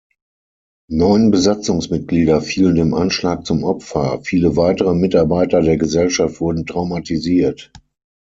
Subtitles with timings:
[0.89, 7.71] Neun Besatzungsmitglieder fielen dem Anschlag zum Opfer, viele weitere Mitarbeiter der Gesellschaft wurden traumatisiert.